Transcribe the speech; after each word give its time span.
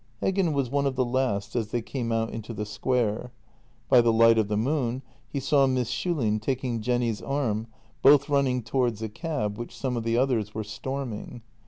Heggen 0.19 0.53
was 0.53 0.71
one 0.71 0.87
of 0.87 0.95
the 0.95 1.05
last 1.05 1.55
as 1.55 1.67
they 1.67 1.83
came 1.83 2.11
out 2.11 2.31
into 2.31 2.55
the 2.55 2.65
square. 2.65 3.31
By 3.87 4.01
the 4.01 4.11
light 4.11 4.39
of 4.39 4.47
the 4.47 4.57
moon 4.57 5.03
he 5.29 5.39
saw 5.39 5.67
Miss 5.67 5.91
Schulin 5.91 6.39
taking 6.41 6.81
Jenny's 6.81 7.21
arm, 7.21 7.67
both 8.01 8.27
running 8.27 8.63
towards 8.63 9.03
a 9.03 9.09
cab, 9.09 9.59
which 9.59 9.77
some 9.77 9.95
of 9.95 10.03
the 10.03 10.17
others 10.17 10.55
were 10.55 10.63
storming. 10.63 11.43